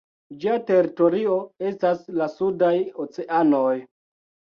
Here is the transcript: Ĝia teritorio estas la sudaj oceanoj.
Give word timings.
Ĝia 0.43 0.53
teritorio 0.69 1.35
estas 1.71 1.99
la 2.21 2.27
sudaj 2.37 2.71
oceanoj. 3.05 3.75